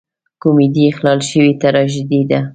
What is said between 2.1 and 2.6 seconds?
ده.